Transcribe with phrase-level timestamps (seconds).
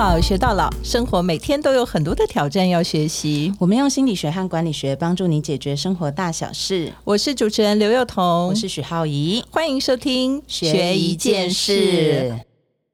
[0.00, 3.52] 老学到老，生活每天都有很多的挑战要学习。
[3.58, 6.90] 我们用心理学和管理学帮助你解决生活大小事。
[7.04, 12.34] 我是主持人刘幼彤，我是许浩怡，欢迎收听学一件事。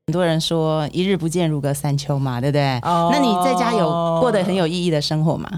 [0.09, 2.77] 很多人说一日不见如隔三秋嘛，对不对？
[2.83, 3.87] 哦，那你在家有
[4.21, 5.49] 过得很有意义的生活吗？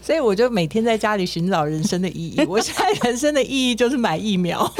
[0.00, 2.40] 所以我就每天在家里寻找人生的意义。
[2.46, 4.72] 我现在人生的意义就是买疫苗。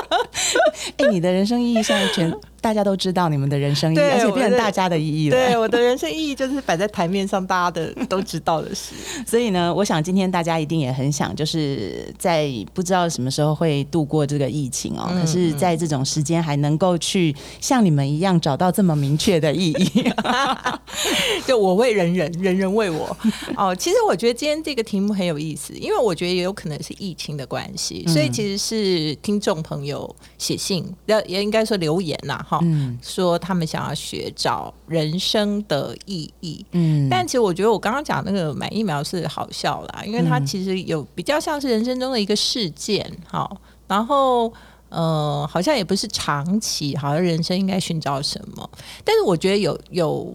[0.98, 2.30] 哎，你的人生意义现在全。
[2.66, 5.36] 大家都知道你们的人生意义，而且变成大家的意义了。
[5.36, 8.92] 对，我的人生意义就是摆在台面上，大家的都知道的事。
[9.24, 15.08] 所以呢，我想今天大家一定也很想，就是在不知道什么时候会度过这个疫情哦。
[15.12, 20.12] 可是，在这种时间还能够去像你们一样找到这么明确的意义，
[21.46, 23.16] 就我为人人，人人为我。
[23.56, 32.55] 哦，其实我觉得今天这个题目很有意思，因为我觉得也有可能是疫情的关系，所以其实是听众朋友写信，要也应该说留言呐，哈。
[32.62, 36.64] 嗯，说他们想要学找人生的意义。
[36.72, 43.50] 嗯，但其实我觉得我刚刚讲那个买疫苗是好笑啦，因为它其实有比较像是人生中的一个事件，哈，
[43.86, 44.52] 然后
[44.88, 48.70] 呃，好像也不是长期，好像人生应该寻找什么。
[49.04, 50.34] 但是我觉得有有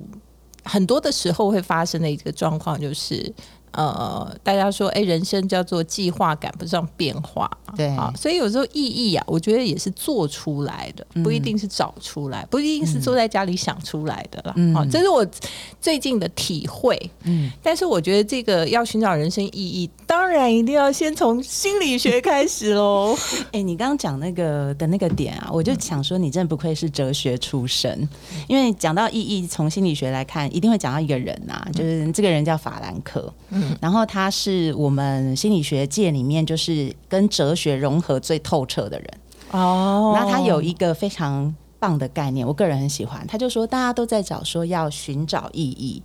[0.63, 3.33] 很多的时候会发生的一个状况就是。
[3.71, 14.55] 呃，大家说，哎，人生叫做计划赶不上变化，对啊，所以有时候意义啊，我觉得也是做出来的，不一定是找出来，不一定是坐在家里想出来的啦。
[14.73, 15.25] 好，这是我
[15.79, 16.99] 最近的体会。
[17.23, 23.15] 嗯，但是我觉得这个要寻找人生意义，当然一定要先从心理学开始喽。
[23.53, 28.07] 哎，你刚刚讲那个的那个点啊，我就想说，你真的不愧是哲学出身，
[28.49, 33.33] 因为讲到意义，从心理学来看，一定会讲到一个人啊，就是这个人叫法兰克。
[33.81, 39.07] 然后他是我们心理学界里面就是跟哲学融合最透彻的人
[39.51, 40.13] 哦。
[40.15, 43.25] 那他有一个非常棒的概念，我个人很喜欢。
[43.27, 46.01] 他就说大家都在找说要寻找意义。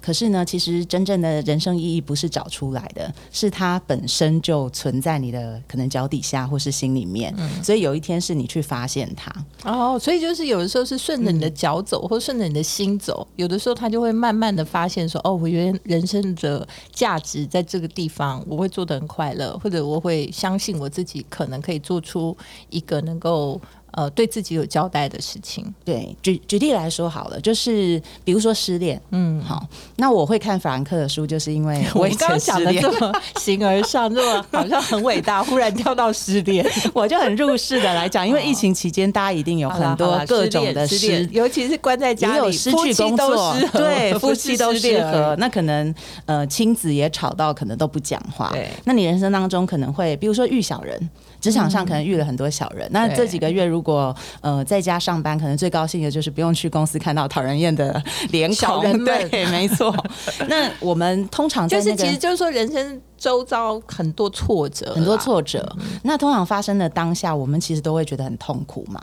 [0.00, 7.34] 可是呢，其实真正的人生意义不是找出来的，是它本身就存在你的可能脚底下或是心里面。
[7.38, 9.32] 嗯所以有一天是你去发现它。
[9.64, 13.26] 哦，所以就是有的时候是顺着你的脚走，或顺着你的心走。
[13.36, 22.36] 有的时候他就会慢慢的发现说，哦，我原人生的价值在这个地方，我会做的很快乐，或者我会相信我自己可能可以做出
[22.70, 23.60] 一个能够。
[23.92, 25.64] 呃，对自己有交代的事情。
[25.84, 36.64] 对，举举例来说好了，就是比如说失恋，嗯，好，那我会看法兰克的书，就是因为 我刚刚讲的这么 形而上，这么好像很伟大，忽然跳到失恋，
[36.94, 45.94] 我就很入世的来讲，因为疫情期间大家一定有很多各种的失，尤其是关在家里，失去工作，对，夫妻都适合，那可能
[46.26, 51.10] 呃亲子也吵到可能都不讲话，对，那你人生当中可能会，比如说遇小人。
[51.40, 58.80] 职场上可能遇了很多小人，那这几个月如果呃在家上班，可能最高兴的就是不用去公司看到讨人厌的脸孔。
[59.04, 59.94] 对，没错。
[60.48, 63.00] 那我们通常就是，其实就是说人生。
[63.20, 65.76] 周遭很多挫折，很多挫折。
[66.02, 69.00] 那通常发生的当下，我们其实都会觉得很痛苦嘛。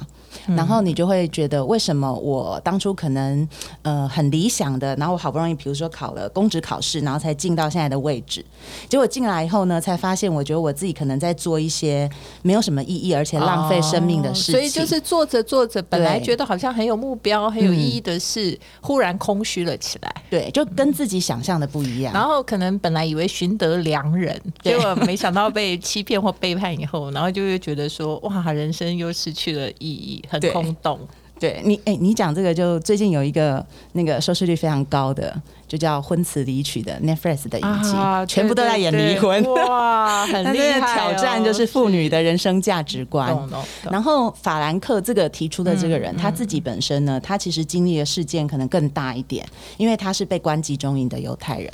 [0.47, 3.47] 然后你就会觉得，为什么我当初可能
[3.83, 8.43] 呃很理想的，然后我好不容易，比如说考了公职考试，然后才进到现在的位置，
[8.89, 12.09] 结果进来以后呢，才发现，我觉得我自己可能在做一些
[12.41, 14.55] 没有什么意义，而且浪费生命的事情。
[14.55, 20.23] 所以就是做着做着，本来觉得好像很有目标、很有意义的事，忽然空虚了起来。
[20.29, 22.13] 对，就跟自己想象的不一样。
[22.13, 24.06] 然后可能本来以为寻得良。
[24.15, 30.99] 人， 结果没想到被欺骗或背叛以后，然后就会觉得说，哇，人生又失去了意义，很空洞。
[31.39, 37.91] 对你，哎，你讲这个，就最近有一个那个收视率非常高的，就叫《婚词离曲》的 Netflix 的影集，
[38.27, 40.95] 全部都在演离婚，哇，很厉害！
[40.95, 43.37] 挑战就是妇女的人生价值观。
[43.83, 49.47] 然后法兰克这个提出的这个人，他自己本身呢，他其实经历的事件可能更大一点，
[49.77, 51.71] 因为他是被关集中营的犹太人。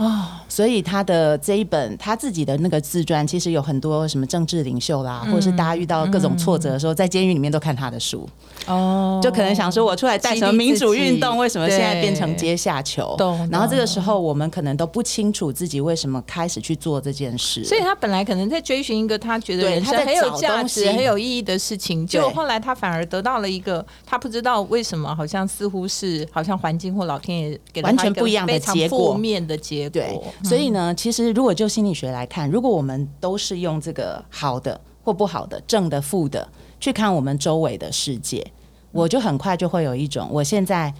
[0.00, 8.26] 啊，所以他的这一本他自己的那个自传，其实有很多什么政治领袖啦，或者是大家遇到各种挫折的时候，在监狱里面都看他的书。
[8.66, 13.14] 哦，就可能想说，我出来带什么民主运动，为什么现在变成阶下囚？
[13.50, 17.62] 然后这个时候，我们可能都不清楚自己为什么开始去做这件事。
[17.64, 30.00] 所以他本来可能在追寻一个他觉得人生很有价值、很有意义的事情，结果后来他反而得到了一个他不知道为什么，好像似乎是好像环境或老天爷给完全不一样的结果，负面的结果。
[30.42, 36.48] 对，所以呢，其实如果就心理学来看，如果我们都是用这个好的或不好的、正的、负的
[36.78, 38.46] 去看我们周围的世界，
[38.92, 40.92] 我就很快就会有一种我现在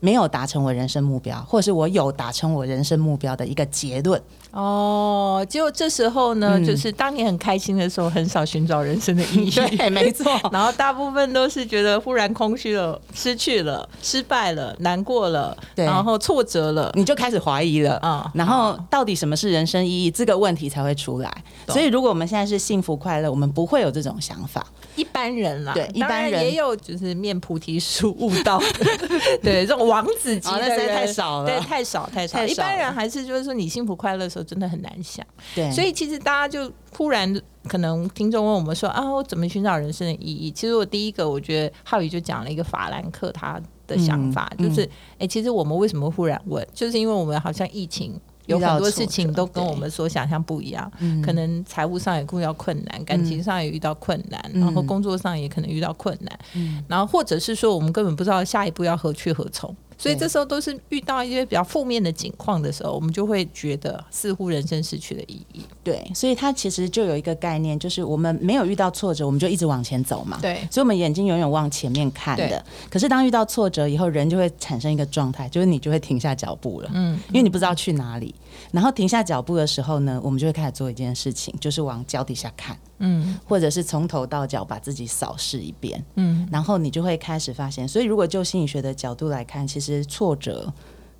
[0.00, 4.20] 没有达成我人生目标，或者是我有达成我人生目标的一个结论，
[4.54, 9.50] 哦，结果这时候呢，就是当你很开心的时候，很少寻找人生的意义。
[9.76, 10.32] 对，没错。
[10.52, 18.30] 然后大部分都是觉得忽然空虚了、失去了、失败了、难过了，然后挫折了，你就开始怀疑了啊。
[18.32, 20.08] 然后到底什么是人生意义？
[20.08, 21.28] 这个问题才会出来。
[21.66, 24.64] 所以，如果我们现在是幸福快乐，我们不会有这种想法。
[24.94, 28.62] 一般人啦，对，一般人也有就是面菩提树悟道，
[29.42, 32.44] 对，这种王子级的人太少了，对，太少太少。
[32.46, 34.43] 一般人还是就是说，你幸福快乐的时候。
[34.44, 40.50] 真的很难想，对，所以其实大家就忽然可能听众问我们说啊，我怎么寻找人生的意义？
[40.50, 44.88] 其实我第一个，我觉得浩宇就讲了一个法兰克他的想法，就是
[45.18, 50.90] 哎，其实我们为什么忽然问，就是因为我们好像疫情有很多事情都跟我们所想象不一样，
[51.24, 56.38] 可能财务上也遇到困难，感情上也遇到困难，然后工作上也可能遇到困难，
[56.86, 59.74] 然后或者是说我们根本不知道下一步要何去何从。
[59.96, 65.62] 所以这时候都是遇到一些比较负面的境况的时候，我们就会觉得似乎人生失去了意义。
[65.82, 70.38] 对，所以它其实就有一个概念，就是我们没有遇到挫折，我们就一直往前走嘛。
[70.40, 72.64] 对，所以我们眼睛永远往前面看的。
[72.90, 76.90] 可是当遇到挫折以后，人就会产生一个状态，就是你就会停下脚步了。
[76.94, 78.34] 嗯，因为你不知道去哪里。
[78.72, 82.76] 然后停下脚步的时候呢，我们就会开始做一件事情，就是往脚底下看。
[82.98, 87.86] 嗯，或者是从头到脚把自己扫视一遍，嗯，然后你就会开始发现。
[87.86, 90.72] 所以，如果就心理学的角度来看，其实挫折。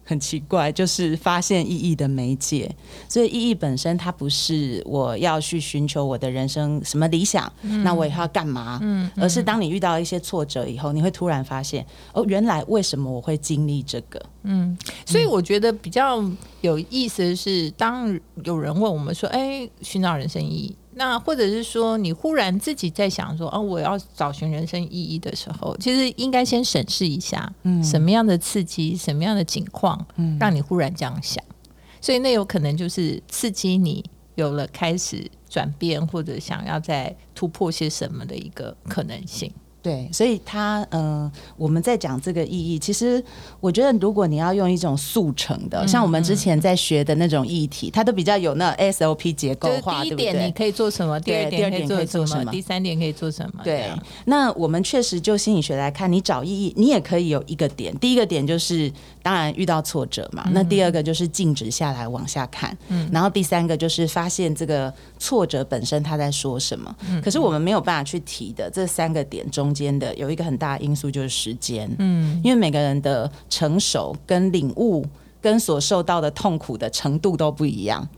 [0.07, 2.71] 很奇怪，就是发现意义的媒介。
[3.09, 7.51] 所以意义本身，它不是我要去寻求我的人生什么理想，
[7.83, 8.79] 那我以后要干嘛？
[8.83, 11.83] 嗯，而是当你遇到一些挫折以后，你会突然发现，
[12.13, 14.21] 哦，原来为什么我会经历这个？
[14.43, 14.77] 嗯，
[15.07, 16.23] 所以我觉得比较
[16.61, 31.43] 有意思的是，当有人问我们说：“哎，寻找人生意义。”那或者是说，你忽然自己在想说，哦，我要找寻人生意义的时候，其实应该先审视一下，嗯，什么样的刺激，什么样的情况，嗯，让你忽然这样想，
[32.01, 34.05] 所以那有可能就是刺激你
[34.37, 39.53] 有了开始转变，或者想要再突破些什么的一个可能性。
[39.85, 42.79] 对，所以他呃，我们在讲这个意义。
[42.79, 43.23] 其实
[43.61, 50.03] 我觉得，如果你要用一种速成的，像我们之前在学的那种议题，它都比较有那 SOP 结构化。
[50.03, 51.21] 第一点你可以做什么？
[51.21, 52.51] 第二点可以做什么？
[52.51, 53.61] 第三点可以做什么？
[53.63, 53.91] 对。
[54.25, 57.95] 那我们确实就心理学来看，你找意义，你也可以有一个点。
[57.99, 58.91] 第一个点就是，
[59.23, 60.49] 当然遇到挫折嘛。
[60.53, 62.75] 那第二个就是静止下来往下看。
[62.89, 63.07] 嗯。
[63.13, 66.97] 然后第三个就是发现这个挫折本身他在说什么。
[67.07, 67.21] 嗯。
[67.21, 69.74] 可是我们没有办法去提的这三个点中。
[69.75, 75.05] 间的有一个很大的因素就是时间，嗯，因为每个人的成熟跟领悟
[75.41, 78.09] 跟所受到的痛苦的程度都不一样。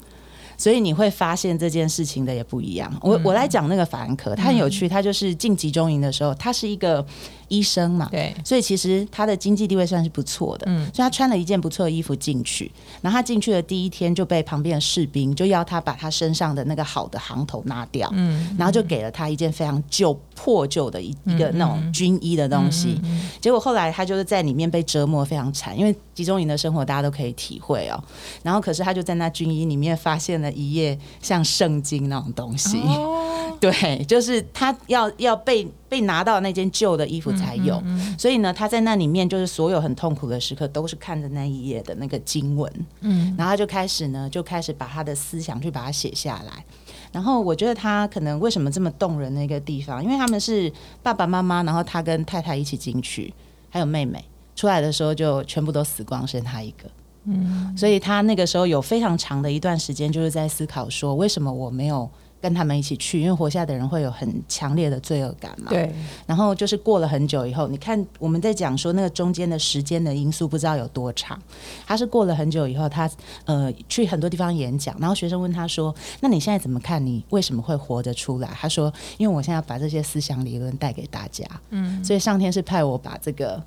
[0.59, 2.91] 所以你会发现这件事情的也不一样。
[3.03, 4.89] 我我来讲那个法兰克，他很有趣。
[4.89, 7.05] 他就是进集中营的时候，他是一个
[7.49, 10.65] 医生嘛，对，所以其实他的经济地位算是不错的。
[10.67, 12.73] 嗯，所以他穿了一件不错的衣服进去。
[13.03, 23.01] 然后他进去的第一天就被旁边的士兵就要他把他身上的那个好的行头拿掉，嗯，然后就给了他一件非常旧破旧的一一个那种军衣的东西。
[23.41, 28.03] 结果后来他就是在里面被折磨非常惨，因为集中营的生活大家都可以体会哦。
[28.43, 30.53] 然后可是他就在那军衣里面发现了。
[30.57, 32.81] 一页像圣经那种东西，
[33.61, 37.83] 对，就是他要要被被拿到那件旧的衣服才有，
[38.19, 46.65] 所以呢，他在那里面就是所有很痛苦的时刻都是看着那一页的那个经文，嗯，然后他就开始呢，就开始把他的思想去把它写下来。
[47.13, 50.73] 然后我觉得他可能为什么这么动人的一个地方，因为他们是
[51.03, 53.33] 爸爸妈妈，然后他跟太太一起进去，
[53.71, 56.89] 还有妹妹出来的时候就全部都死光，剩他一个。
[57.25, 62.09] 嗯，所以他那个时候有非常长的一段时间，就是在思考说，为什么我没有
[62.41, 63.21] 跟他们一起去？
[63.21, 65.71] 因为活下的人会有很强烈的罪恶感嘛。
[65.71, 65.93] 对。
[66.27, 71.41] 然后就是过了很久以后，你看我们在讲说那个中间的时间的因素，不知道有多长。
[71.87, 73.11] 他是过了很久以后，他
[73.45, 77.05] 呃去很多地方演讲，然后学生问他说：“那你现在怎么看？
[77.05, 81.45] 你为什么会活得出来？”他说：“因为我现在把这些思想理论带给大家。
[81.71, 83.63] 嗯，所以上天是派我把这个。”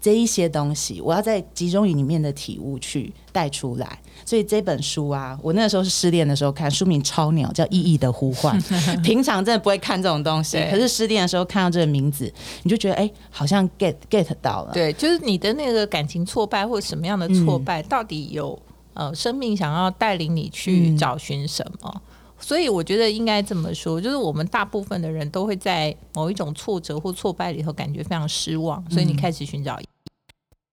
[0.00, 3.98] 这一些东西，我要在集中营里面的体悟去带出来。
[4.24, 8.60] 所以这本书啊，我那个时候是失恋的时候看，书名超鸟，叫《意义的呼唤》。
[9.02, 14.72] 平常真的不会看这种东西，可是失恋的时候看到这个名字，你就觉得哎，好像 get get 到了。
[14.72, 18.60] 对，就是你的那个感情挫败或者什么样的挫败，到底有
[18.94, 22.02] 呃生命想要带领你去找寻什么？
[22.40, 29.78] 所以我觉得应该这么说，就是我们大部分的人都会在某一种挫折或挫败里头感觉非常失望，所以你开始寻找。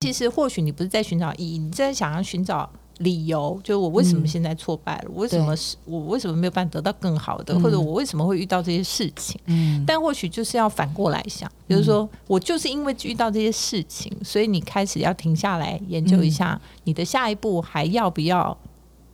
[0.01, 2.69] 其实或许你不是在寻找意义，你在想要寻找
[3.00, 5.10] 理由，就是我为什么现在挫败了？
[5.15, 7.60] 为什么是我为什么没有办法得到更好的？
[7.60, 9.39] 或者我为什么会遇到这些事情？
[9.45, 18.55] 嗯，但或许就是要反过来想，就是说我就是因为遇到这些事情，所以你开始要停下来研究一下，你的下一步还要不要？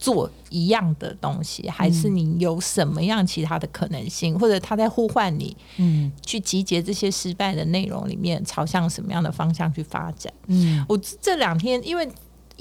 [0.02, 10.34] 做一样的东西，还是你有什么样其他的可能性，或者他在呼唤你，嗯，去集结这些失败的内容里面，朝向什么样的方向去发展？
[10.48, 12.10] 嗯，我这两天因为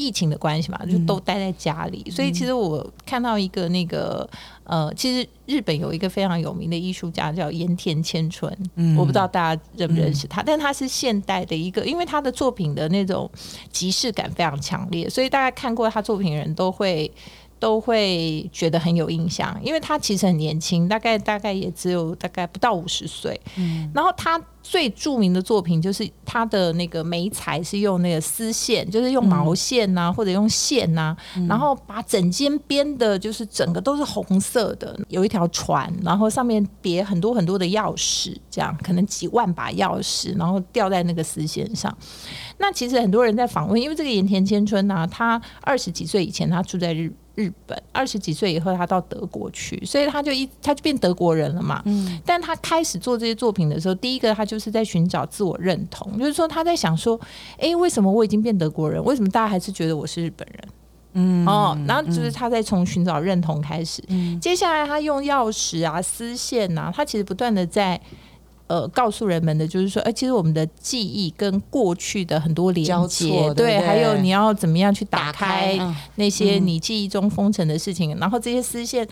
[0.01, 4.29] 疫情的关系嘛，就都待在家里，所以其实我看到一个那个
[4.65, 8.51] 呃，其实日本有一个非常有名的艺术家叫盐田千春，
[8.97, 13.31] 我不知道大家认不认识他，但他是现代的一个，因为他的作品的那种
[13.71, 17.13] 即视感非常强烈，所以大家看过他作品的人都会。
[17.61, 23.39] 都会觉得很有印象，因为他其实很年轻，大概大概也只有大概不到五十岁。
[23.57, 31.15] 嗯，然后他最著名的作品就是他的那个眉材是用那个丝线，就是用毛线呐，或者用线呐，
[31.47, 41.95] 然后把整间编的，就是整个都是红色的，有一条船，然后上面别很多很多的钥匙，这样可能几万把钥匙，然后吊在那个丝线上。
[42.57, 47.13] 那其实很多人在访问，因为这个盐田千春呐，他二十几岁以前他住在日。
[47.41, 51.81] 日本二十几岁以后，他到德国去，所以他就一他就变德国人了嘛。
[51.87, 57.19] 嗯，但他开始做这些作品的时候，第一个他就是在寻找自我认同，就是说他在想说，
[57.59, 60.65] 哎，为什么我已经变德国人，为什么大家还是觉得我是日本人？
[61.15, 64.03] 嗯，哦，然后就是他在从寻找认同开始，
[64.41, 68.01] 接下来他用钥匙啊、丝线啊，他其实不断的在。
[68.71, 75.77] 呃，告诉人们的就是说，哎，其实我们的记忆跟过去的很多连接，对，还有你要怎么样去打开
[76.15, 79.05] 那些你记忆中封尘的事情，然后这些丝线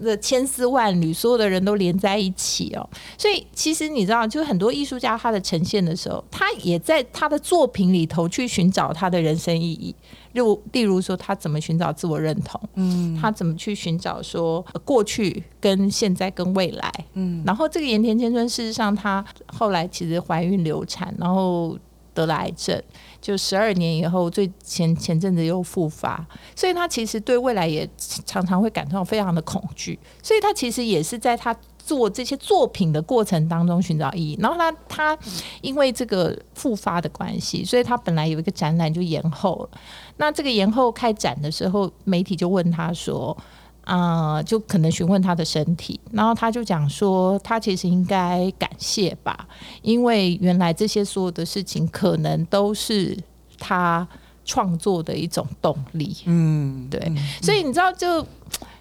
[0.00, 2.88] 的千丝万缕，所有的人都连在一起哦。
[3.18, 9.94] 所以其实你知道，就是很多艺术家他的呈现的时候，他也在他的作品里头去寻找他的人生意义。
[10.32, 12.60] 如例如说，他怎么寻找自我认同？
[12.74, 16.92] 嗯，他怎么去寻找说过去跟现在跟未来？
[17.14, 21.76] 嗯，然后这个盐田千春，事实上她后来其实怀孕流产，然后
[22.20, 22.82] 得了癌症，
[23.20, 27.88] 就十二年以后，最前前阵子又复发，所以他其实对未来也
[28.26, 31.56] 常常会感到非常的恐惧，所以他其实也是在他。
[31.82, 35.18] 做这些作品的过程当中寻找意义，然后他他
[35.60, 39.80] 因为这个复发的关系，所以他本来有一个展览就延后了。
[40.18, 43.36] 那这个延后开展的时候，媒体就问他说
[43.84, 49.46] ：“啊，就可能询问他的身体。”然后他就讲说：“他其实应该感谢吧，
[49.82, 53.16] 因为原来这些所有的事情可能都是
[53.58, 54.06] 他
[54.44, 57.00] 创作的一种动力。”嗯，对，
[57.42, 58.26] 所以你知道就。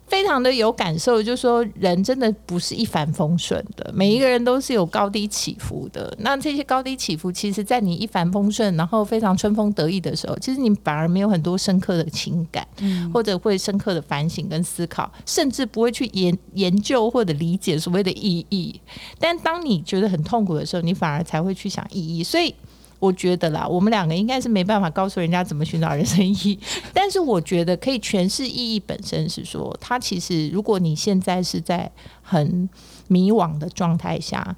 [0.10, 6.14] 非常的有感受，就是说人真的不是一帆风顺的，每一个人都是有高低起伏的。
[6.20, 12.68] 那这些高低起伏，其实，在你一帆风顺，然后非常春风得意的时候，其实你反而没有很多深刻的情感，
[13.14, 18.82] 或者会深刻的反省跟思考，甚至不会去研研究或者理解所谓的意义。
[19.20, 22.24] 但当你觉得很痛苦的时候，你反而才会去想意义。
[22.24, 22.54] 所以。
[23.00, 26.60] 我觉得啦，我们两个应该是没办法告诉人家怎么寻找人生意义，
[26.94, 31.92] 但是我觉得可以诠释意义本身是说，他其实如果你现在是在
[32.22, 32.70] 很
[33.08, 34.56] 迷惘的状态下。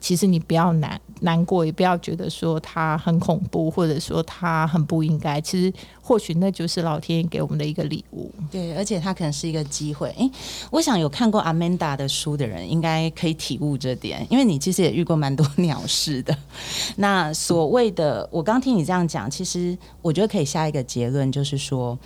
[0.00, 5.40] 其实你不要难难过，也不要觉得说他很恐怖，或者说他很不应该。
[5.40, 8.30] 其实或许那就是老天给我们的一个礼物。
[8.50, 10.08] 对，而且他可能是一个机会。
[10.18, 10.30] 诶，
[10.70, 16.36] 我想有看过阿曼达的书的人，应该可以体悟这点，因为你其实也遇过蛮多鸟事的。
[16.96, 21.98] 那所谓的，我刚听你这样讲，其实我觉得可以下一个结论，就是说。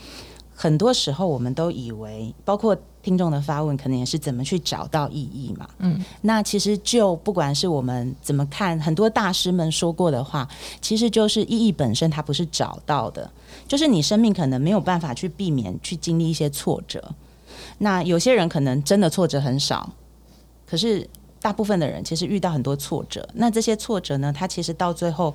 [0.60, 5.68] 很多时候，我们都以为，包括听众的发问，可能也是怎么去找到意义嘛？
[5.78, 10.48] 嗯，那其实就不管是我们怎么看，很多大师们说过的话，
[10.80, 13.30] 其实就是意义本身，它不是找到的，
[13.68, 17.14] 就是你生命可能没有办法去避免去经历一些挫折。
[17.78, 19.88] 那有些人可能真的挫折很少，
[20.66, 21.08] 可是
[21.40, 23.28] 大部分的人其实遇到很多挫折。
[23.34, 25.32] 那这些挫折呢，它其实到最后。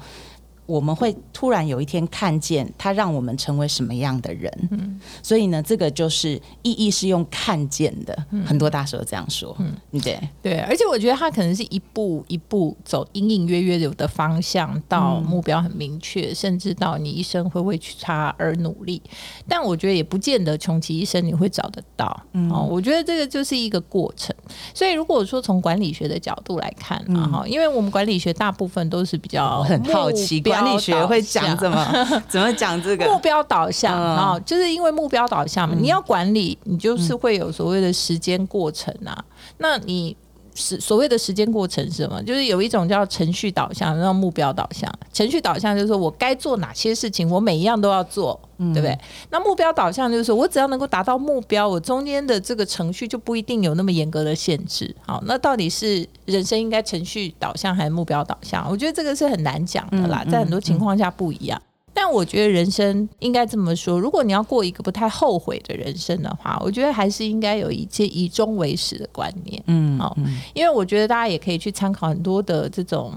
[0.66, 10.20] 我们会突然有一天看见他让我们成为什么样的人，嗯，所以呢，这个就是意义是用看见的，很多大师都这样说，嗯，对。
[10.42, 19.02] 对，而且我觉得他可能是一步一步走，隐隐约约有的方向到目标很明确，甚至到你一生会为他而努力，
[19.48, 22.06] 但我觉得也不见得穷其一生你会找得到，
[22.52, 24.36] 哦，我觉得这个就是一个过程，
[24.74, 30.42] 所以如果说从管理学的角度来看啊，哈，因为我们管理学大部分都是比较很好奇。
[30.54, 31.86] 管理学会讲怎么
[32.30, 33.06] 怎么讲这个？
[33.06, 39.24] 目标导向啊，就是因为目标导向嘛，你要管理，你就是会有所谓的时间过程啊。
[39.58, 40.16] 那你
[40.56, 42.22] 是所谓的时间过程是什么？
[42.24, 44.92] 就是有一种叫程序导向，然后目标导向。
[45.12, 48.40] 程序导向就是说我该做哪些事情，我每一样都要做。
[48.58, 48.98] 对不对？
[49.30, 54.96] 那目标导向就是说我只要能够达到目标，我中间的这个程序就不一定有那么严格的限制。
[55.06, 58.66] 好，那到底是人生应该程序导向还是目标导向？
[58.70, 61.62] 我觉得这个是很难讲的啦，在很多情况下不一样。
[61.94, 69.64] 但我觉得人生应该这么说：如果你要过一个不太后悔的人生的话，我觉得还是应该有一些以终为始的观念。
[69.68, 70.16] 嗯，哦，
[70.54, 73.14] 因为我觉得大家也可以去参考很多的这种。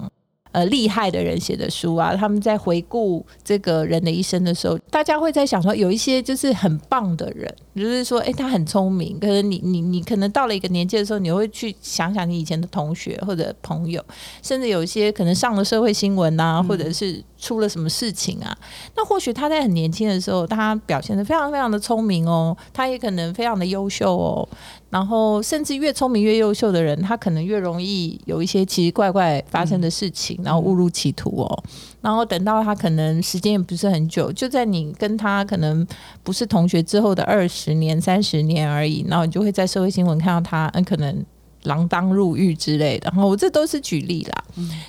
[0.52, 9.20] 呃，厉害的人写的书啊，他们在回顾这个人的一生的时候，大家会在想说，有一些就是很棒的人，就是说，哎，他很聪明。
[9.20, 14.02] 可是你你你可能到了一个年纪的时候，你会去想想你以前的同学或者朋友，
[14.42, 18.56] 甚至有一些可能上了社会新闻啊，或者是出了什么事情啊。
[18.96, 24.48] 那或许他在很年轻的时候，他表现的非常非常的聪明哦，他也可能非常的优秀哦。
[24.88, 31.64] 然后，甚至越聪明越优秀的人，他可能越容易有一些奇奇怪怪发生的事情，然后误入歧途哦。
[32.00, 35.86] 然后等到他可能时间也不是很久，就在你跟他可能
[36.22, 41.22] 不是同学之后的二十年、三十年而已，然后你就会在社会新闻看到他，嗯，可能
[41.66, 43.10] 锒铛入狱之类的。
[43.12, 44.44] 然后我这都是举例啦。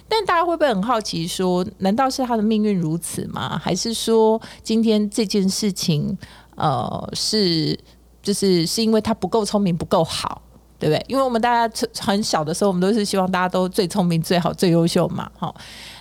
[0.07, 3.57] 但大家会不会很好奇，说难道是他的命运如此吗？
[3.57, 6.17] 还是说今天这件事情，
[6.55, 7.77] 呃，是？
[8.23, 10.41] 就是是因为他不够聪明不够好，
[10.77, 11.05] 对不对？
[11.07, 15.31] 因为我们大家很小的时候，我们都是希望大家都最聪明最好最优秀嘛。
[15.37, 15.55] 好，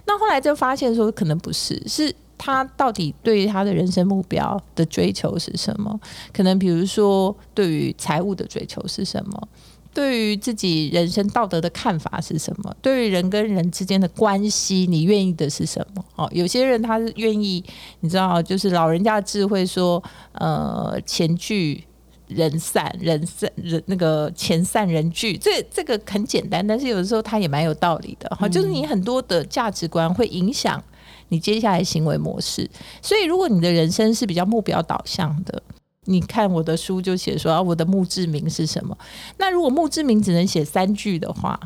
[0.06, 6.00] 那后来就发现说，可能不是，是他到底对于他的人生目标的追求是什么？
[6.32, 9.48] 可能比如说，对于财务的追求是什么？
[9.96, 12.76] 对于自己人生道德的看法是什么？
[12.82, 16.04] 对于人跟人之间的关系，你愿意的是什么？
[16.16, 17.64] 哦，有些人他是愿意，
[18.00, 21.82] 你知道，就是老人家的智慧说，呃，钱聚。
[22.28, 28.48] 人散人散人那个钱散人聚，这这个很简单，但是有的时候它也蛮有道理的哈。
[28.48, 30.82] 就是你很多的价值观会影响
[31.28, 32.68] 你接下来行为模式，
[33.00, 35.62] 所以如果你的人生是比较目标导向的，
[36.06, 38.96] 你看我的书就写说啊，我的墓志铭是什么？
[39.38, 41.60] 那如果墓志铭只能写三句的话。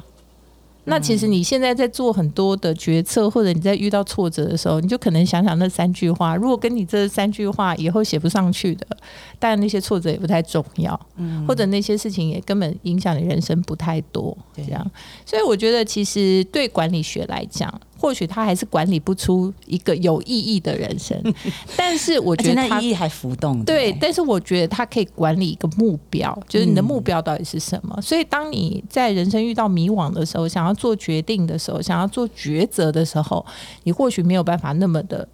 [0.85, 6.35] 那其实你现在在做很多的决策，或者你在遇到挫折的时候，你就可能想想那三句话。
[6.35, 8.87] 如果跟你这三句话以后写不上去的，
[9.39, 14.91] 当然那些挫折也不太重要，嗯，或者那些事情也根本影响你人生不太多，这样。
[15.27, 17.73] 所以我觉得，其实对管理学来讲。
[18.01, 21.21] 或许他还是管理不出一个有意义的人生，
[21.77, 23.63] 但是我觉得他意义还浮动。
[23.65, 28.01] 对，但是我觉得他可以管理一个目标，就是你的目标到底是什么。
[28.01, 33.45] 所以当你在人生遇到迷惘的时候，想要做决定的时候，想要做抉择的时候，
[33.83, 35.29] 你或许没有办法那么的、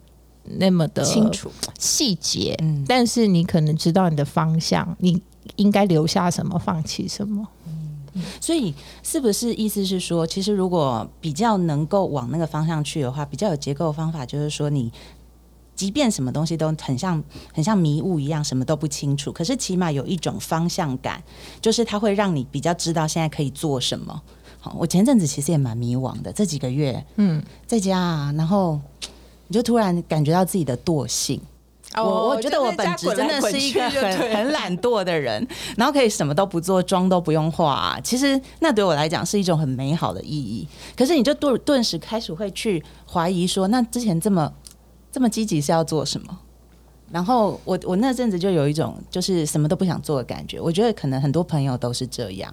[0.58, 5.22] 那么的清楚细节，但是你可能知道你的方向，你
[5.54, 7.46] 应该留下什么，放弃什么。
[8.40, 14.92] 所以是不是意思是说，其实如果比较能够往那个方向去的话，比较有结构的方法，就是说你
[15.74, 21.22] 即便什么东西都很像很像迷雾一样，什么都不清楚，可是起码有一种方向感，
[21.60, 24.22] 就是它会让你比较知道现在可以做什么。
[24.58, 28.80] 好，我前阵子其实也蛮迷惘的，这几个月，嗯，在家，啊，然后
[29.48, 31.40] 你就突然感觉到自己的惰性。
[31.96, 37.98] 我我觉得我本质真的是一个很很懒惰的人，然后可以什么都不做，妆都不用化。
[38.02, 40.66] 其实那对我来讲是一种很美好的意义。
[40.96, 44.52] 可是你就顿顿时开始会去怀疑说，那之前这么
[45.10, 46.38] 这么积极是要做什么？
[47.08, 50.60] 然后我我那阵子就有一种就是什么都不想做的感觉。
[50.60, 52.52] 我觉得可能很多朋友都是这样。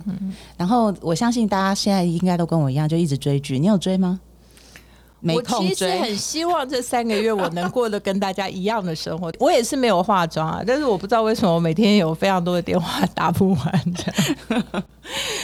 [0.56, 3.58] 然后我相信大家现在应该都跟我一样，就一直追剧。
[3.58, 4.20] 你有追吗？
[5.26, 9.32] 我其实很希望这三个月我能过得跟大家一样的生活。
[9.40, 14.84] 我也是没有化妆啊，但是我不知道为什么我每天有非常多的电话打不完的。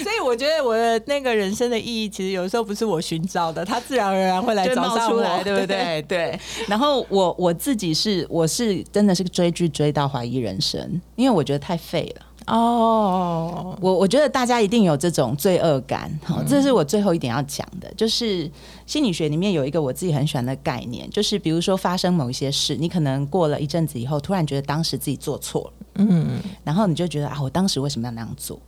[0.04, 6.02] 所以我觉得我的那个人生的意义，其实有时候不是我寻找的，它自然而然会来找上来， 对不对？
[6.04, 6.40] 对。
[6.68, 12.26] 然后我我自己是我是真的是追剧追到怀疑人生，因为我觉得太废了。
[12.50, 18.50] 哦，我我觉得大家一定有这种罪恶感，好，这是我最后一点要讲的，就是
[18.86, 28.60] 心理学里面有一个我自己很喜欢的概念，就是比如说发生某一些事，你可能过了一阵子以后，突然觉得当时自己做错了，嗯，然后你就觉得啊，我当时为什么要那样做？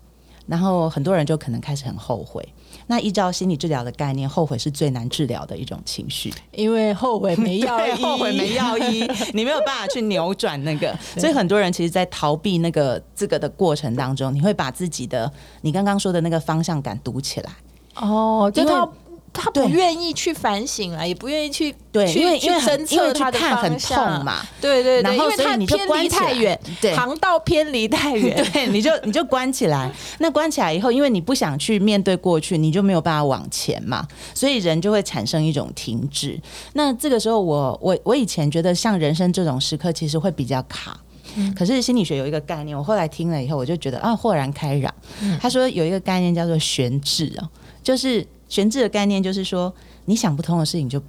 [0.47, 2.47] 然后很多人就可能开始很后悔。
[2.87, 10.97] 那依照心理治疗的概念，后悔是最难治疗的一种情绪，因为后悔没 药医，后悔没药医，你没有办法去扭转那个。
[11.17, 17.51] 所以很多人其实，在逃避那个这个的过程当中，你会把自己的你刚刚说的那个方向感堵起来。
[17.95, 18.87] 哦，就他。
[19.33, 24.45] 他不愿意去反省啊，也不愿意去对，因为去侦测他的方向嘛。
[24.59, 29.89] 对对对，然后所以你就偏离太远，对，航道偏离太远， 对，你就你就关起来。
[30.19, 36.37] 那关起来以后，因为你不想去面对过去，你就没有办法往前嘛，所以人就会产生一种停滞。
[36.73, 40.99] 那这个时候，我我我以前觉得像人生这种时刻，其实会比较卡。
[41.55, 44.93] 可是心理学有一个概念，我后来听了以后，我就觉得啊，豁然开朗。
[45.39, 47.47] 他说有一个概念叫做悬置哦，
[47.81, 48.27] 就是。
[48.51, 51.01] 悬置的概念就是说，你想不通的事情就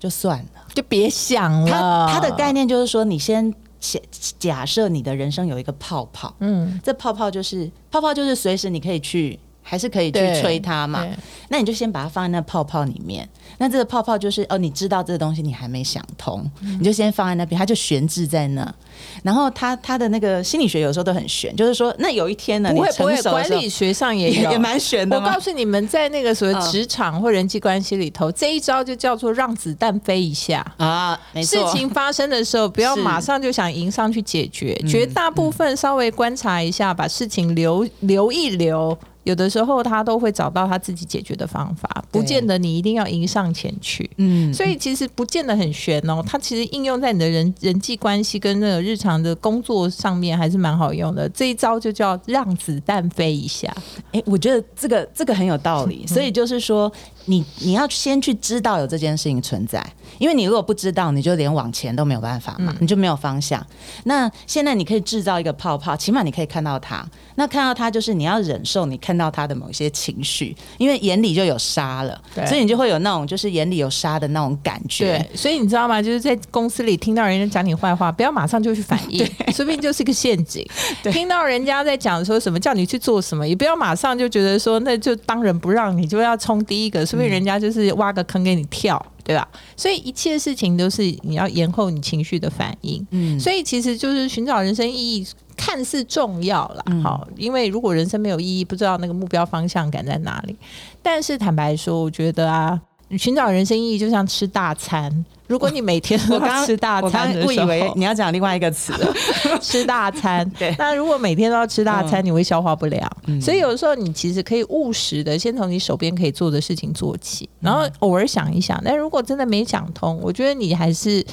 [0.00, 0.66] 就算了。
[0.74, 2.08] 就别想了。
[2.08, 4.00] 它它的概念就是说，你先假
[4.40, 11.06] 假设你的人生有一个泡泡，嗯，这泡泡就是泡泡，就是随时你可以去，还是可以去吹它嘛。
[11.48, 13.28] 那你就先把它放在那泡泡里面。
[13.58, 18.74] 那这个泡泡就是哦，你知道这个东西你还没想通，嗯你就先放在那边，它就悬置在那。
[19.22, 25.38] 然后他他的那个心理学有时候都很悬，就是说，那有一天呢，你不会不会，管理学上也有也也蛮悬的我告？
[25.38, 30.64] 诉你们，在那个所谓嗯职场或人际关系里头，这一招就叫做让子弹飞一下。
[30.78, 38.98] 啊，没事，情发生的时候，不要马上就想迎上去解决，嗯绝大部分稍微观察一下，把事情留留一留。
[39.24, 44.08] 有的时候他都会找到他自己解决的方法，不见得你一定要迎上前去。
[44.16, 51.28] 嗯，所以其实不见得很悬哦，它其实应用在你的人人际关系跟那个日常的工作上面还是蛮好用的。
[51.28, 53.70] 这一招就叫让子弹飞一下。
[54.12, 56.90] 哎、我觉得这个这个很有道理，所以就是说，
[57.28, 59.84] 你你要先去知道有这件事情存在，
[60.18, 63.64] 因为你如果不知道，你就连往前都没有办法嘛，你就没有方向。
[64.04, 67.06] 那现在你可以制造一个泡泡，起码你可以看到它。
[67.36, 75.18] 那看到它，就是你要忍受你看到它的某些情绪，因为眼里就有沙了，所以你就会有那种就是眼里有沙的那种感觉。
[75.18, 76.02] 对，所以你知道吗？
[76.02, 80.66] 就是在公司里听到人家讲你坏话，不要马上就去反应， 说不定就是个陷阱。
[81.12, 89.04] 听到人家在讲说什么叫你去做什么，也不要马上就觉得说那就当仁不让，你就要冲第一个，说不定人家就是挖个坑给你跳。
[89.24, 89.46] 对吧？
[89.76, 96.82] 所以一切事情都是你要延后你情绪的反应，嗯，所以其实就是寻找人生意义，看似重要了。
[97.02, 100.56] 好，因为如果人生没有意义，不知道那个目标方向感在哪里。
[101.02, 102.80] 但是坦白说，我觉得啊，
[103.16, 105.24] 寻找人生意义就像吃大餐。
[105.46, 108.92] 如果你每天都吃大餐的时候，误以为你要讲另外一个词，
[109.62, 110.46] 吃大餐。
[110.58, 113.10] 对那如果每天都要吃大餐，嗯你会消化不良。
[113.26, 118.78] 嗯所以有的时候你其实可以务实的，先从你手边可以做的事情做起，然后偶尔想一想。
[118.84, 121.24] 但如果真的没想通，我觉得你还是。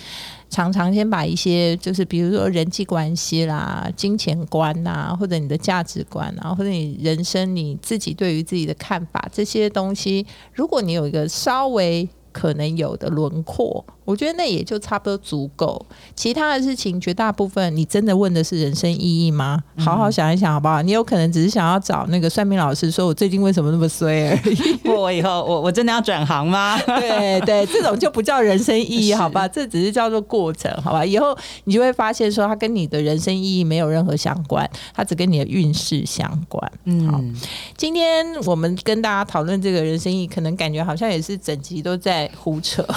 [0.50, 15.86] 常常先把一些，就是比如说人际关系啦、金钱观呐，或者你的价值观啊，或者你人生你自己对于自己的看法这些东西，如果你有一个稍微可能有的轮廓，我觉得那也就差不多足够。
[16.16, 19.62] 其他的事情，绝大部分你真的问的是人生意义吗？
[19.78, 20.82] 好好想一想，好不好？
[20.82, 24.80] 你有可能只是想要找那个算命老师，说我最近为什么那么衰而已。
[24.90, 26.80] 我以后我我真的要转行吗？
[26.86, 29.48] 对对，这种就不叫人生意义，好吧？
[29.48, 31.04] 这只是叫做过程，好吧？
[31.04, 36.72] 以后你就会发现说，它跟你的人生意义没有任何相关，它只跟你的运势相关。
[36.86, 37.36] 嗯好嗯，
[37.76, 42.86] 今天我们跟大家讨论这个人生意义，可能感觉好像也是整集都在胡扯。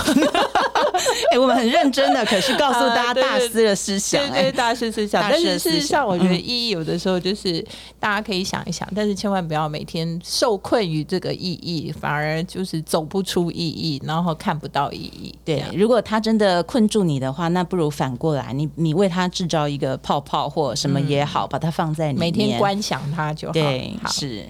[1.32, 5.22] 哎、我们很认真的，可是告诉大家大师的思想、对对，哎，大师思想。
[5.30, 7.64] 但是事实上，我觉得嗯意义有的时候就是
[7.98, 15.34] 大家可以想一想，但是千万不要每天受困于这个意义，反而就是走不出意义，然后看不到意义。
[15.44, 23.52] 对，如果他真的困住你的话，那不如反过来，你你为他制造一个泡泡或什么也好，把它放在里面，每天观想它就好。
[23.52, 24.10] 对，好。
[24.10, 24.46] 是，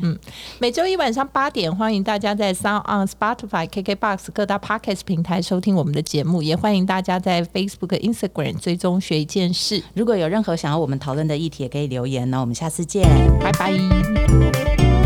[0.58, 9.82] 每周一晚上八点，欢迎大家在 Sound on Spotify、KKBox 各大 Podcast 平台收听我们的节目，也欢迎大家在 Facebook、Instagram 追踪学一件事。
[9.94, 12.40] 如果有任何想要我们讨论的议题，也可以留言那。
[12.40, 13.02] 我们下次见。
[13.40, 14.97] 拜拜。